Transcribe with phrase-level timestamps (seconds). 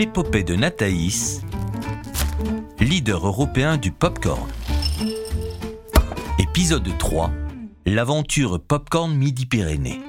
[0.00, 1.42] L'épopée de Nathaïs,
[2.80, 4.48] leader européen du popcorn.
[6.38, 7.30] Épisode 3
[7.84, 10.00] L'aventure Popcorn Midi-Pyrénées.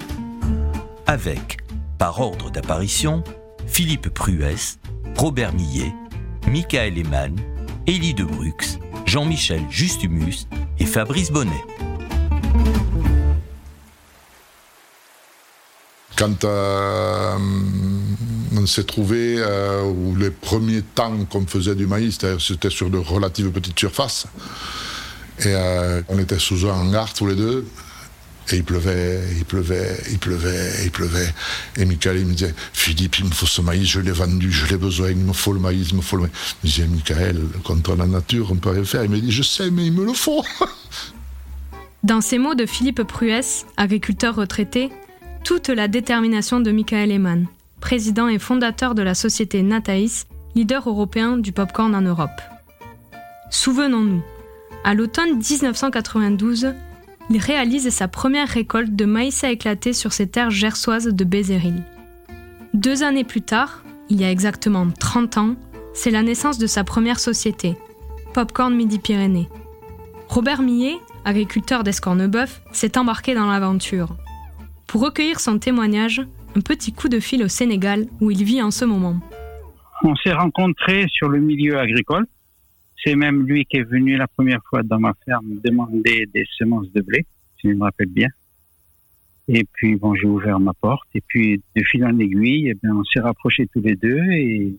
[1.08, 1.58] Avec,
[1.98, 3.22] par ordre d'apparition,
[3.68, 4.80] Philippe Pruès,
[5.18, 5.94] Robert Millet,
[6.48, 7.36] Michael Eman,
[7.86, 10.48] Élie de Brux, Jean-Michel Justumus
[10.80, 11.66] et Fabrice Bonnet.
[16.16, 17.38] Quand euh,
[18.56, 22.98] on s'est trouvé, euh, où les premiers temps qu'on faisait du maïs, c'était sur de
[22.98, 24.28] relatives petites surfaces,
[25.40, 27.66] et euh, on était sous un hangar tous les deux,
[28.52, 31.34] et il pleuvait, il pleuvait, il pleuvait, il pleuvait.
[31.78, 34.66] Et Michael, il me disait, Philippe, il me faut ce maïs, je l'ai vendu, je
[34.66, 36.34] l'ai besoin, il me faut le maïs, il me faut le maïs.
[36.64, 39.06] Je disais, Michael, contre la nature, on peut rien faire.
[39.06, 40.44] Il me dit, je sais, mais il me le faut.
[42.04, 44.90] Dans ces mots de Philippe Pruès, agriculteur retraité,
[45.44, 47.46] toute la détermination de Michael Eman,
[47.82, 52.30] président et fondateur de la société Nataïs, leader européen du popcorn en Europe.
[53.50, 54.22] Souvenons-nous,
[54.86, 56.74] à l'automne 1992,
[57.30, 61.84] il réalise sa première récolte de maïs à éclater sur ses terres gersoises de Bézéril.
[62.74, 65.56] Deux années plus tard, il y a exactement 30 ans,
[65.94, 67.76] c'est la naissance de sa première société,
[68.34, 69.50] Popcorn Midi-Pyrénées.
[70.30, 74.16] Robert Millet, agriculteur d'Escornebœuf, s'est embarqué dans l'aventure.
[74.88, 76.22] Pour recueillir son témoignage,
[76.56, 79.20] un petit coup de fil au Sénégal où il vit en ce moment.
[80.04, 82.26] On s'est rencontrés sur le milieu agricole.
[83.04, 86.92] C'est même lui qui est venu la première fois dans ma ferme demander des semences
[86.92, 87.26] de blé,
[87.60, 88.30] si je me rappelle bien.
[89.48, 91.08] Et puis, bon, j'ai ouvert ma porte.
[91.16, 94.74] Et puis, de fil en aiguille, eh bien, on s'est rapprochés tous les deux et,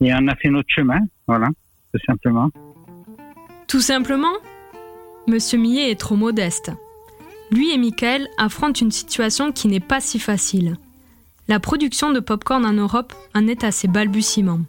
[0.00, 1.00] et on a fait notre chemin.
[1.26, 1.48] Voilà,
[1.92, 2.50] tout simplement.
[3.66, 4.32] Tout simplement
[5.26, 6.72] Monsieur Millet est trop modeste.
[7.50, 10.76] Lui et Michael affrontent une situation qui n'est pas si facile.
[11.48, 14.60] La production de popcorn en Europe en est à ses balbutiements.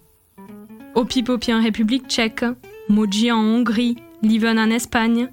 [0.96, 2.46] Opipopi en République tchèque,
[2.88, 5.30] Moji en Hongrie, Liven en Espagne,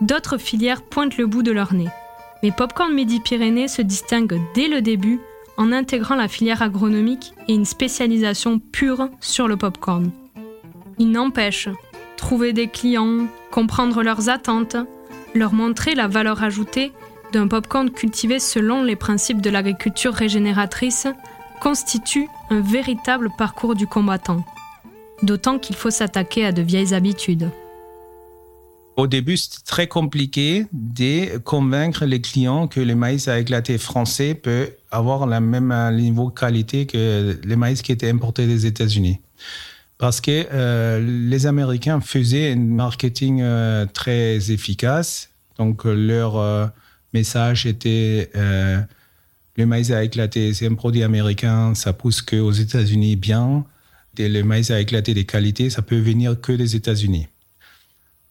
[0.00, 1.88] d'autres filières pointent le bout de leur nez.
[2.42, 5.20] Mais Popcorn Midi-Pyrénées se distingue dès le début
[5.58, 10.10] en intégrant la filière agronomique et une spécialisation pure sur le popcorn.
[10.98, 11.68] Il n'empêche,
[12.16, 14.76] trouver des clients, comprendre leurs attentes,
[15.34, 16.92] leur montrer la valeur ajoutée
[17.32, 21.06] d'un popcorn cultivé selon les principes de l'agriculture régénératrice
[21.60, 24.44] constitue un véritable parcours du combattant.
[25.22, 27.50] D'autant qu'il faut s'attaquer à de vieilles habitudes.
[28.96, 34.34] Au début, c'était très compliqué de convaincre les clients que le maïs à éclater français
[34.34, 39.20] peut avoir le même niveau de qualité que le maïs qui était importé des États-Unis.
[39.98, 45.30] Parce que euh, les Américains faisaient un marketing euh, très efficace.
[45.58, 46.66] Donc, euh, leur euh,
[47.12, 48.80] message était euh,
[49.56, 53.64] le maïs à éclater, c'est un produit américain, ça pousse que aux États-Unis bien.
[54.16, 57.26] Et le maïs à éclater des qualités, ça peut venir que des États-Unis.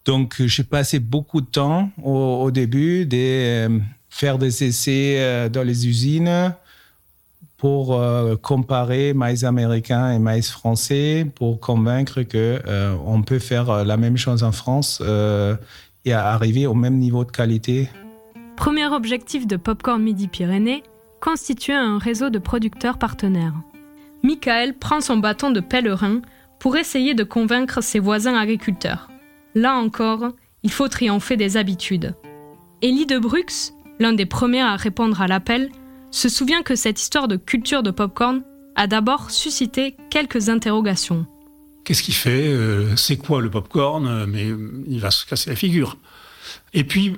[0.05, 3.79] Donc, j'ai passé beaucoup de temps au, au début de euh,
[4.09, 6.53] faire des essais dans les usines
[7.57, 13.69] pour euh, comparer maïs américain et maïs français, pour convaincre que euh, on peut faire
[13.69, 15.01] euh, la même chose en France
[16.05, 17.89] et arriver au même niveau de qualité.
[18.55, 20.83] Premier objectif de Popcorn Midi-Pyrénées,
[21.19, 23.55] constituer un réseau de producteurs partenaires.
[24.23, 26.21] Michael prend son bâton de pèlerin
[26.59, 29.09] pour essayer de convaincre ses voisins agriculteurs.
[29.53, 30.29] Là encore,
[30.63, 32.15] il faut triompher des habitudes.
[32.81, 35.69] Élie de Brux, l'un des premiers à répondre à l'appel,
[36.11, 38.43] se souvient que cette histoire de culture de popcorn
[38.75, 41.25] a d'abord suscité quelques interrogations.
[41.83, 45.49] Qu'est-ce qu'il fait euh, C'est quoi le popcorn Euh, Mais euh, il va se casser
[45.49, 45.97] la figure.
[46.73, 47.15] Et puis,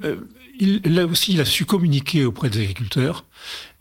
[0.86, 3.26] là aussi, il a su communiquer auprès des agriculteurs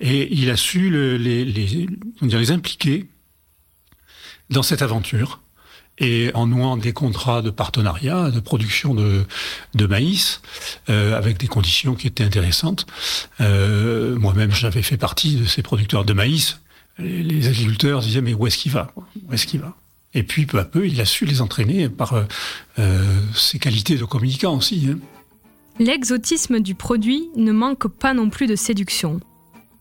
[0.01, 3.07] et il a su les impliquer
[4.51, 5.41] dans cette aventure.
[6.01, 9.25] Et en nouant des contrats de partenariat, de production de,
[9.75, 10.41] de maïs,
[10.89, 12.87] euh, avec des conditions qui étaient intéressantes.
[13.41, 16.61] Euh, Moi-même, j'avais fait partie de ces producteurs de maïs.
[16.99, 18.93] Les, les agriculteurs disaient, mais où est-ce qu'il va?
[18.97, 19.75] Où est-ce qu'il va?
[20.15, 22.15] Et puis, peu à peu, il a su les entraîner par
[22.79, 24.89] euh, ses qualités de communicant aussi.
[24.91, 24.99] hein.
[25.81, 29.21] L'exotisme du produit ne manque pas non plus de séduction.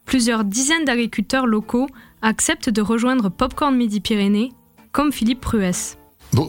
[0.05, 1.87] Plusieurs dizaines d'agriculteurs locaux
[2.21, 4.51] acceptent de rejoindre Popcorn Midi-Pyrénées,
[4.91, 5.97] comme Philippe Pruès.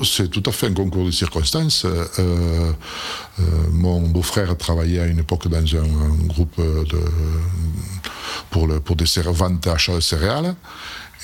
[0.05, 1.85] C'est tout à fait un concours de circonstances.
[1.85, 2.73] Euh, euh,
[3.73, 7.01] mon beau-frère travaillait à une époque dans un, groupe de,
[8.51, 10.55] pour, pour des ventes achats de céréales.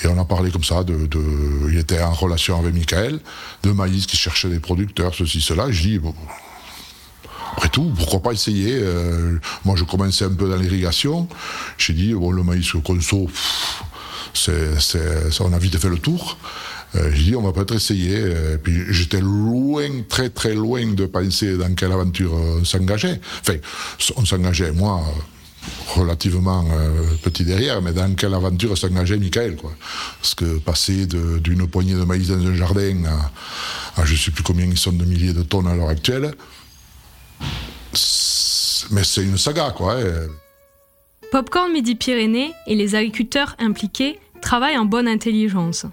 [0.03, 3.21] Et on a parlé comme ça, il était en relation avec Michael,
[3.63, 5.71] de maïs qui cherchait des producteurs, ceci, cela.
[5.71, 6.01] Je dis,
[7.57, 11.29] après tout, pourquoi pas essayer euh, Moi, je commençais un peu dans l'irrigation.
[11.79, 13.83] J'ai dit, bon, le maïs conso, pff,
[15.41, 16.37] on a vite fait le tour.
[16.97, 18.19] Euh, j'ai dit, on va peut-être essayer.
[18.19, 23.21] Et puis j'étais loin, très très loin de penser dans quelle aventure on s'engageait.
[23.41, 23.59] Enfin,
[24.17, 25.03] on s'engageait, moi,
[25.95, 29.73] relativement euh, petit derrière, mais dans quelle aventure s'engageait Michael, quoi.
[30.21, 33.05] Parce que passer d'une poignée de maïs dans un jardin
[33.97, 36.35] à, je ne sais plus combien ils sont de milliers de tonnes à l'heure actuelle,
[38.91, 39.97] mais c'est une saga, quoi.
[39.99, 40.29] Hein.
[41.31, 45.87] Popcorn Midi-Pyrénées et les agriculteurs impliqués travaillent en bonne intelligence.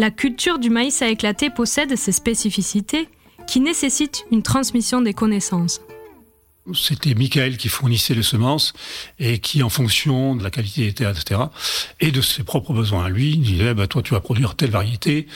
[0.00, 3.08] La culture du maïs à éclater possède ses spécificités
[3.48, 5.80] qui nécessitent une transmission des connaissances
[6.74, 8.74] c'était Michael qui fournissait les semences
[9.18, 11.40] et qui, en fonction de la qualité des terres, etc.,
[11.98, 15.26] et de ses propres besoins à lui, disait bah, Toi, tu vas produire telle variété,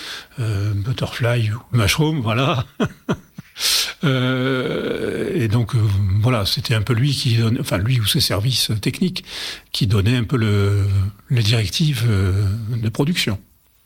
[0.40, 2.66] euh, butterfly ou mushroom, voilà.
[4.04, 5.78] euh, et donc, euh,
[6.20, 9.24] voilà, c'était un peu lui qui donnait, enfin, lui ou ses services techniques
[9.72, 10.86] qui donnaient un peu le,
[11.30, 13.38] les directives de production.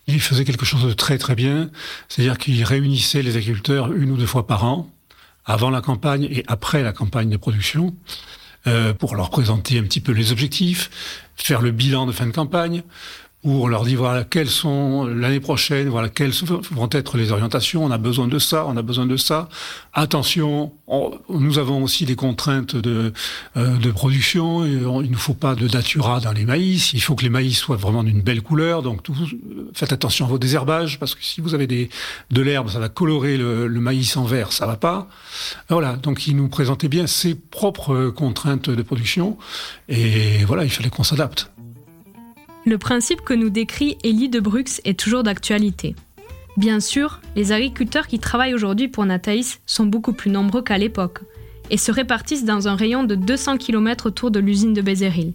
[0.06, 1.70] Il faisait quelque chose de très très bien,
[2.08, 4.90] c'est-à-dire qu'il réunissait les agriculteurs une ou deux fois par an
[5.44, 7.94] avant la campagne et après la campagne de production,
[8.66, 10.90] euh, pour leur présenter un petit peu les objectifs,
[11.36, 12.82] faire le bilan de fin de campagne,
[13.46, 16.32] on leur dit voilà quelles sont l'année prochaine, voilà quelles
[16.70, 17.84] vont être les orientations.
[17.84, 19.48] On a besoin de ça, on a besoin de ça.
[19.92, 20.72] Attention,
[21.28, 23.12] nous avons aussi des contraintes de,
[23.56, 24.64] euh, de production.
[24.64, 26.92] Il ne faut pas de datura dans les maïs.
[26.92, 28.82] Il faut que les maïs soient vraiment d'une belle couleur.
[28.82, 29.06] Donc
[29.74, 31.88] faites attention à vos désherbages parce que si vous avez des,
[32.30, 35.08] de l'herbe, ça va colorer le, le, maïs en vert, ça va pas.
[35.68, 35.96] Voilà.
[35.96, 39.38] Donc il nous présentait bien ses propres contraintes de production
[39.88, 41.50] et voilà, il fallait qu'on s'adapte.
[42.68, 45.94] Le principe que nous décrit Elie de Brux est toujours d'actualité.
[46.56, 51.20] Bien sûr, les agriculteurs qui travaillent aujourd'hui pour Nataïs sont beaucoup plus nombreux qu'à l'époque
[51.70, 55.34] et se répartissent dans un rayon de 200 km autour de l'usine de Bézéril.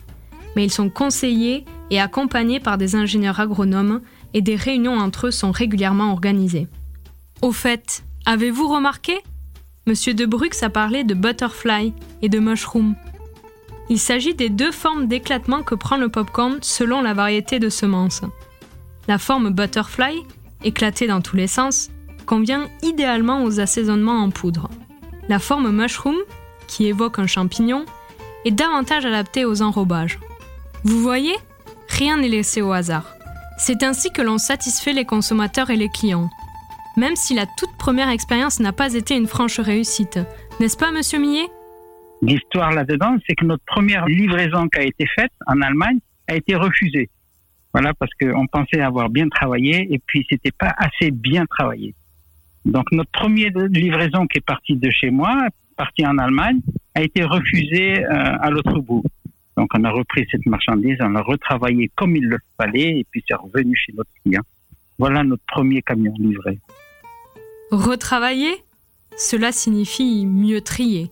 [0.57, 4.01] Mais ils sont conseillés et accompagnés par des ingénieurs agronomes
[4.33, 6.67] et des réunions entre eux sont régulièrement organisées.
[7.41, 9.13] Au fait, avez-vous remarqué?
[9.87, 12.95] Monsieur de Brux a parlé de butterfly et de mushroom.
[13.89, 18.21] Il s'agit des deux formes d'éclatement que prend le popcorn selon la variété de semences.
[19.07, 20.23] La forme butterfly,
[20.63, 21.89] éclatée dans tous les sens,
[22.25, 24.69] convient idéalement aux assaisonnements en poudre.
[25.27, 26.17] La forme mushroom,
[26.67, 27.85] qui évoque un champignon,
[28.45, 30.19] est davantage adaptée aux enrobages.
[30.83, 31.35] Vous voyez
[31.89, 33.05] Rien n'est laissé au hasard.
[33.57, 36.29] C'est ainsi que l'on satisfait les consommateurs et les clients.
[36.97, 40.19] Même si la toute première expérience n'a pas été une franche réussite,
[40.59, 41.49] n'est-ce pas, monsieur Millet?
[42.21, 46.55] L'histoire là-dedans, c'est que notre première livraison qui a été faite en Allemagne a été
[46.55, 47.09] refusée.
[47.73, 51.95] Voilà, parce qu'on pensait avoir bien travaillé et puis c'était pas assez bien travaillé.
[52.65, 55.47] Donc notre première livraison qui est partie de chez moi,
[55.77, 56.59] partie en Allemagne,
[56.93, 59.03] a été refusée euh, à l'autre bout.
[59.57, 63.23] Donc on a repris cette marchandise, on l'a retravaillé comme il le fallait et puis
[63.27, 64.41] c'est revenu chez notre client.
[64.99, 66.59] Voilà notre premier camion livré.
[67.71, 68.53] Retravailler?
[69.17, 71.09] Cela signifie mieux trier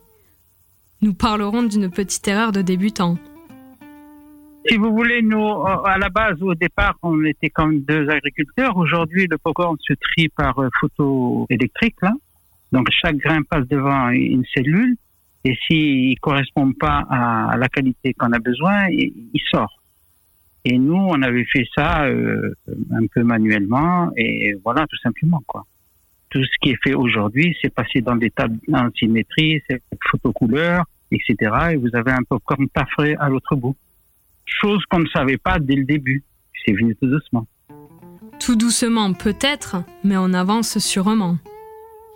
[1.01, 3.17] nous parlerons d'une petite erreur de débutant.
[4.67, 8.75] Si vous voulez, nous, à la base, au départ, on était comme deux agriculteurs.
[8.77, 12.13] Aujourd'hui, le popcorn se trie par euh, photo électrique, là.
[12.71, 14.95] Donc, chaque grain passe devant une cellule.
[15.45, 19.79] Et s'il ne correspond pas à la qualité qu'on a besoin, il sort.
[20.65, 22.53] Et nous, on avait fait ça euh,
[22.91, 24.11] un peu manuellement.
[24.17, 25.65] Et voilà, tout simplement, quoi.
[26.29, 30.31] Tout ce qui est fait aujourd'hui, c'est passé dans des tables en symétrie, c'est photo
[30.31, 31.35] couleur, etc.
[31.71, 33.75] Et vous avez un popcorn pas frais à l'autre bout.
[34.45, 36.23] Chose qu'on ne savait pas dès le début.
[36.65, 37.47] C'est venu tout doucement.
[38.39, 41.37] Tout doucement peut-être, mais on avance sûrement.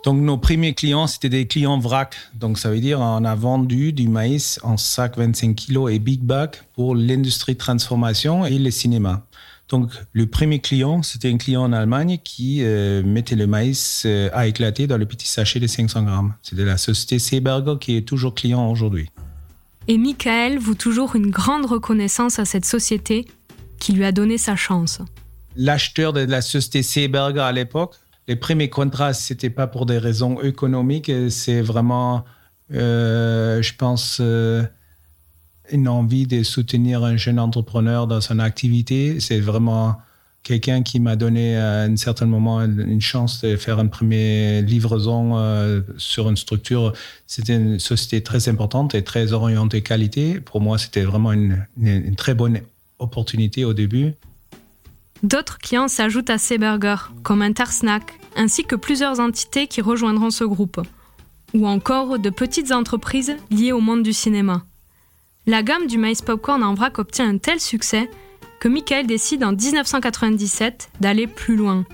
[0.04, 2.14] Donc nos premiers clients, c'était des clients vrac.
[2.34, 6.20] Donc ça veut dire on a vendu du maïs en sac 25 kg et big
[6.20, 9.26] bag pour l'industrie de transformation et le cinéma.
[9.68, 14.28] Donc, le premier client, c'était un client en Allemagne qui euh, mettait le maïs euh,
[14.32, 16.34] à éclater dans le petit sachet de 500 grammes.
[16.42, 19.10] C'était la société Seeberger qui est toujours client aujourd'hui.
[19.88, 23.26] Et Michael voue toujours une grande reconnaissance à cette société
[23.78, 25.00] qui lui a donné sa chance.
[25.56, 27.94] L'acheteur de la société Seeberger à l'époque,
[28.28, 32.24] les premiers contrats, c'était pas pour des raisons économiques, c'est vraiment,
[32.72, 34.20] euh, je pense,
[35.74, 39.20] une envie de soutenir un jeune entrepreneur dans son activité.
[39.20, 39.96] C'est vraiment
[40.44, 45.36] quelqu'un qui m'a donné à un certain moment une chance de faire une première livraison
[45.36, 46.92] euh, sur une structure.
[47.26, 50.40] C'était une société très importante et très orientée qualité.
[50.40, 52.60] Pour moi, c'était vraiment une, une, très bonne
[52.98, 54.12] opportunité au début.
[55.22, 60.80] D'autres clients s'ajoutent à Seeberger, comme Intersnack, ainsi que plusieurs entités qui rejoindront ce groupe,
[61.54, 64.64] ou encore de petites entreprises liées au monde du cinéma.
[65.46, 68.08] La gamme du maïs popcorn en vrac obtient un tel succès
[68.60, 71.84] que Michael décide en 1997 d'aller plus loin,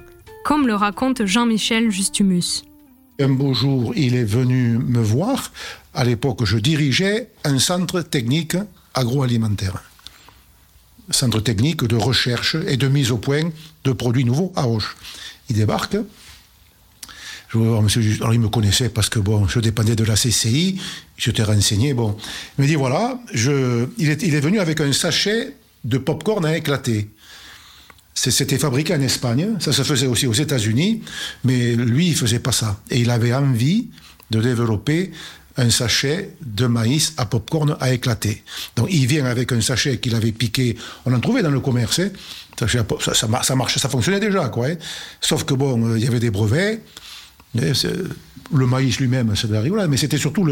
[0.45, 2.63] comme le raconte Jean-Michel Justumus.
[3.19, 5.51] Un beau jour, il est venu me voir.
[5.95, 8.57] À l'époque, je dirigeais un centre technique
[8.95, 9.83] agroalimentaire.
[11.11, 13.51] Centre technique de recherche et de mise au point
[13.83, 14.95] de produits nouveaux à Auch.
[15.49, 15.97] Il débarque.
[17.53, 18.03] Je monsieur.
[18.21, 20.81] Alors, il me connaissait parce que bon, je dépendais de la CCI.
[21.17, 21.95] Je t'ai renseigné.
[21.95, 22.17] Bon,
[22.59, 26.57] il me dit voilà, il, est, il est venu avec un sachet de pop-corn à
[26.57, 27.11] éclater.
[28.15, 31.03] C'était fabriqué en Espagne, ça se faisait aussi aux États-Unis,
[31.45, 32.79] mais lui, il faisait pas ça.
[32.91, 33.89] Et il avait envie
[34.31, 35.11] de développer
[35.57, 38.43] un sachet de maïs à popcorn à éclater.
[38.77, 40.77] Donc il vient avec un sachet qu'il avait piqué,
[41.07, 42.11] on en trouvait dans le commerce, hein.
[42.59, 44.69] ça, ça, ça fonctionnait déjà, quoi.
[44.69, 44.77] Hein.
[45.21, 46.83] Sauf que bon, euh, il y avait des brevets,
[47.55, 50.47] le maïs lui-même, ça voilà, mais c'était surtout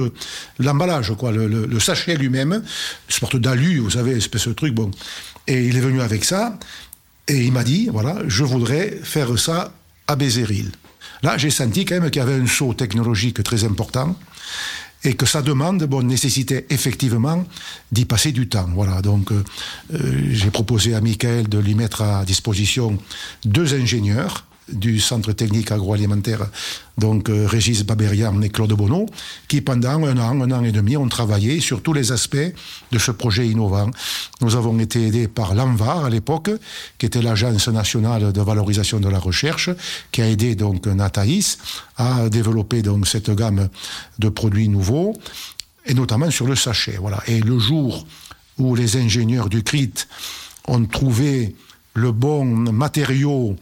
[0.58, 2.62] l'emballage, quoi, le, le, sachet lui-même,
[3.08, 4.90] sorte d'alu, vous savez, espèce de truc, bon.
[5.46, 6.58] Et il est venu avec ça,
[7.26, 9.72] et il m'a dit, voilà, je voudrais faire ça
[10.06, 10.70] à Bézéril.
[11.22, 14.16] Là, j'ai senti quand même qu'il y avait un saut technologique très important
[15.04, 17.44] et que sa demande bon, nécessitait effectivement
[17.92, 18.68] d'y passer du temps.
[18.74, 19.44] Voilà, donc euh,
[19.94, 22.98] euh, j'ai proposé à Michael de lui mettre à disposition
[23.44, 26.46] deux ingénieurs du Centre technique agroalimentaire,
[26.96, 29.06] donc euh, Régis Baberian et Claude Bonneau,
[29.46, 32.36] qui pendant un an, un an et demi ont travaillé sur tous les aspects
[32.92, 33.90] de ce projet innovant.
[34.40, 36.50] Nous avons été aidés par l'ANVAR à l'époque,
[36.98, 39.70] qui était l'Agence nationale de valorisation de la recherche,
[40.12, 41.58] qui a aidé donc Nathaïs
[41.96, 43.68] à développer donc cette gamme
[44.18, 45.14] de produits nouveaux,
[45.86, 46.98] et notamment sur le sachet.
[47.00, 47.22] Voilà.
[47.26, 48.06] Et le jour
[48.58, 50.06] où les ingénieurs du CRIT
[50.66, 51.54] ont trouvé
[51.94, 53.56] le bon matériau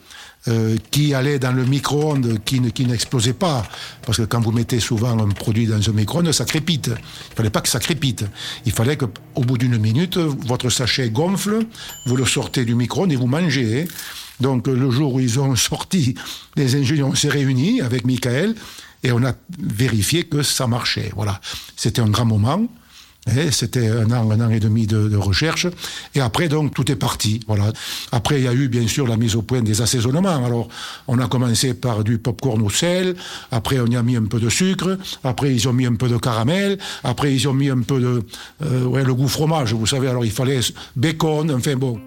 [0.48, 3.64] euh, qui allait dans le micro-ondes, qui, qui n'explosait pas.
[4.04, 6.86] Parce que quand vous mettez souvent un produit dans un micro-ondes, ça crépite.
[6.86, 8.24] Il ne fallait pas que ça crépite.
[8.64, 11.66] Il fallait qu'au bout d'une minute, votre sachet gonfle,
[12.06, 13.82] vous le sortez du micro-ondes et vous mangez.
[13.82, 13.86] Hein.
[14.40, 16.14] Donc le jour où ils ont sorti,
[16.56, 18.54] les ingénieurs s'est réunis avec Michael
[19.02, 21.12] et on a vérifié que ça marchait.
[21.16, 21.40] Voilà.
[21.76, 22.66] C'était un grand moment.
[23.34, 25.66] Eh, c'était un an, un an et demi de, recherche.
[26.14, 27.40] Et après, donc, tout est parti.
[27.48, 27.72] Voilà.
[28.12, 30.44] Après, il y a eu, bien sûr, la mise au point des assaisonnements.
[30.44, 30.68] Alors,
[31.08, 33.16] on a commencé par du popcorn au sel.
[33.50, 34.96] Après, on y a mis un peu de sucre.
[35.24, 36.78] Après, ils ont mis un peu de caramel.
[37.02, 38.22] Après, ils ont mis un peu de,
[38.64, 39.74] euh, ouais, le goût fromage.
[39.74, 40.60] Vous savez, alors il fallait
[40.94, 41.50] bacon.
[41.50, 42.00] Enfin, bon.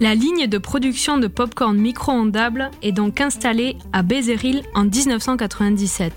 [0.00, 6.12] La ligne de production de popcorn micro-ondable est donc installée à Bézéril en 1997.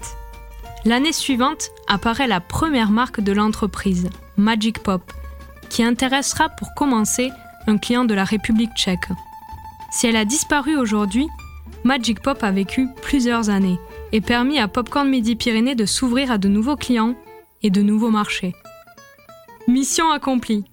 [0.85, 5.01] L'année suivante apparaît la première marque de l'entreprise, Magic Pop,
[5.67, 7.31] qui intéressera pour commencer
[7.65, 9.09] un client de la République tchèque.
[9.91, 11.27] Si elle a disparu aujourd'hui,
[11.83, 13.79] Magic Pop a vécu plusieurs années
[14.11, 17.15] et permis à Popcorn Midi-Pyrénées de s'ouvrir à de nouveaux clients
[17.63, 18.53] et de nouveaux marchés.
[19.67, 20.65] Mission accomplie.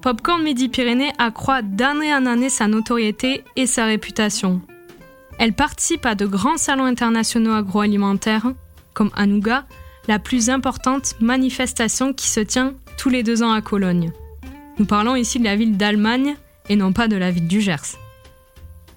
[0.00, 4.62] Popcorn Midi-Pyrénées accroît d'année en année sa notoriété et sa réputation.
[5.38, 8.52] Elle participe à de grands salons internationaux agroalimentaires
[9.00, 9.64] comme Anouga,
[10.08, 14.12] la plus importante manifestation qui se tient tous les deux ans à Cologne.
[14.78, 16.36] Nous parlons ici de la ville d'Allemagne
[16.68, 17.96] et non pas de la ville du Gers.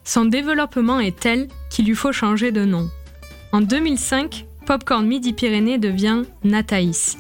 [0.04, 2.90] Son développement est tel qu'il lui faut changer de nom.
[3.54, 7.18] En 2005, Popcorn Midi-Pyrénées devient Nataïs,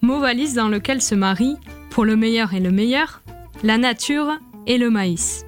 [0.00, 1.58] mot valise dans lequel se marient,
[1.90, 3.22] pour le meilleur et le meilleur,
[3.62, 4.32] la nature
[4.66, 5.46] et le maïs.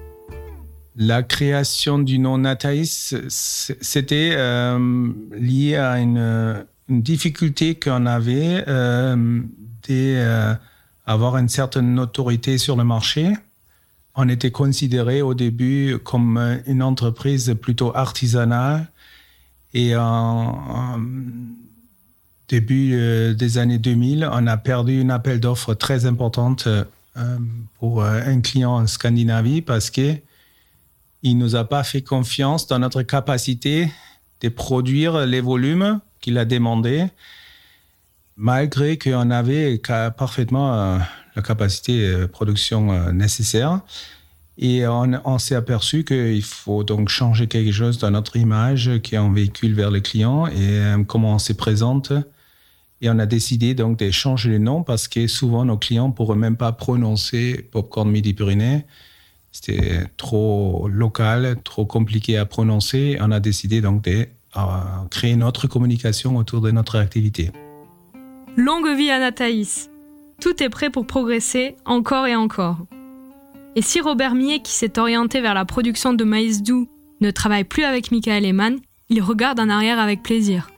[0.95, 9.41] La création du nom Nataïs, c'était euh, lié à une, difficulté qu'on avait euh,
[9.87, 13.33] d'avoir euh, une certaine notoriété sur le marché.
[14.15, 18.87] On était considéré au début comme une entreprise plutôt artisanale
[19.73, 20.99] et en,
[22.47, 26.67] début des années 2000, on a perdu une appel d'offres très importante
[27.77, 30.15] pour un client en Scandinavie parce que
[31.23, 33.91] il nous a pas fait confiance dans notre capacité
[34.41, 37.05] de produire les volumes qu'il a demandé,
[38.35, 39.79] malgré qu'on avait
[40.17, 40.97] parfaitement euh,
[41.35, 43.81] la capacité de production euh, nécessaire.
[44.59, 49.19] Et on, s'est aperçu qu'il faut donc changer quelque chose dans notre image qui est
[49.19, 52.11] un véhicule vers les clients et euh, comment on se présente.
[53.01, 56.13] Et on a décidé donc de changer le nom parce que souvent nos clients ne
[56.13, 58.85] pourraient même pas prononcer Popcorn Midi-Pyrénées.
[59.51, 63.17] C'était trop local, trop compliqué à prononcer.
[63.21, 64.59] On a décidé donc de euh,
[65.11, 67.51] créer notre communication autour de notre activité.
[68.55, 69.89] Longue vie à Nathaïs.
[70.41, 72.77] Tout est prêt pour progresser encore et encore.
[73.75, 76.87] Et si Robert Millet, qui s'est orienté vers la production de maïs doux,
[77.21, 78.77] ne travaille plus avec Michael Eman,
[79.09, 80.69] il regarde en arrière avec plaisir.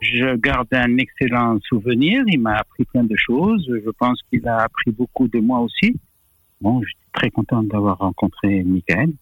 [0.00, 2.22] Je garde un excellent souvenir.
[2.26, 3.64] Il m'a appris plein de choses.
[3.68, 5.96] Je pense qu'il a appris beaucoup de moi aussi.
[6.60, 9.12] Bon, je très content d'avoir rencontré Michael.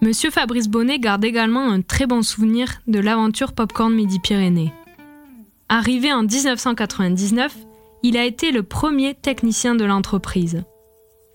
[0.00, 4.72] Monsieur Fabrice Bonnet garde également un très bon souvenir de l'aventure Popcorn Midi-Pyrénées.
[5.68, 7.56] Arrivé en 1999,
[8.02, 10.62] il a été le premier technicien de l'entreprise.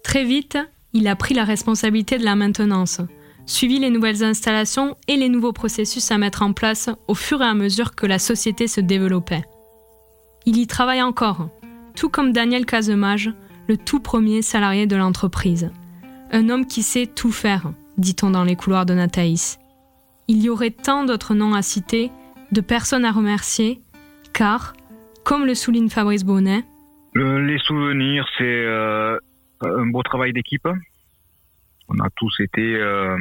[0.03, 0.57] Très vite,
[0.93, 3.01] il a pris la responsabilité de la maintenance,
[3.47, 7.45] suivi les nouvelles installations et les nouveaux processus à mettre en place au fur et
[7.45, 9.45] à mesure que la société se développait.
[10.45, 11.49] Il y travaille encore,
[11.95, 13.31] tout comme Daniel Casemage,
[13.67, 15.71] le tout premier salarié de l'entreprise.
[16.31, 19.59] Un homme qui sait tout faire, dit-on dans les couloirs de Nathaïs.
[20.27, 22.11] Il y aurait tant d'autres noms à citer,
[22.51, 23.79] de personnes à remercier,
[24.33, 24.73] car,
[25.23, 26.63] comme le souligne Fabrice Bonnet,
[27.15, 29.17] les souvenirs, c'est euh,
[29.61, 30.67] un beau travail d'équipe.
[31.87, 33.17] On a tous été euh,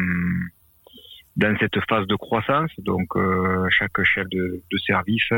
[1.36, 5.32] dans cette phase de croissance, donc euh, chaque chef de, service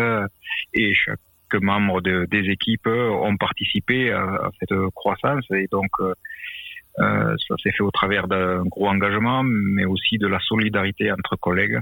[0.74, 1.20] et chaque
[1.54, 5.90] membre des équipes ont participé à, cette croissance et donc
[6.98, 11.80] ça s'est fait au travers d'un gros engagement, mais aussi de la solidarité entre collègues.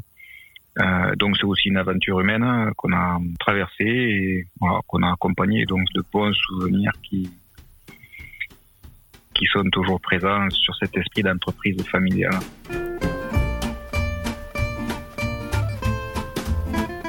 [0.80, 4.46] Euh, donc c'est aussi une aventure humaine qu'on a traversée et
[4.86, 7.30] qu'on a accompagnée, donc de bons souvenirs qui
[9.34, 12.40] qui sont toujours présents sur cet esprit d'entreprise familiale.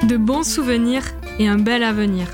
[0.07, 1.03] De bons souvenirs
[1.39, 2.27] et un bel avenir.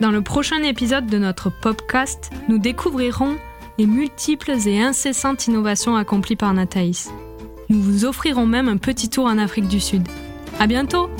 [0.00, 3.36] Dans le prochain épisode de notre podcast, nous découvrirons
[3.78, 7.10] les multiples et incessantes innovations accomplies par Nathaïs.
[7.68, 10.06] Nous vous offrirons même un petit tour en Afrique du Sud.
[10.58, 11.10] À bientôt!